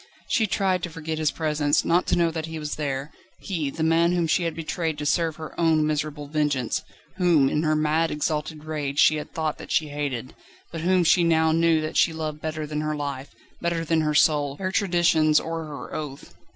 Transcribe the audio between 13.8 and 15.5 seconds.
than her soul, her traditions,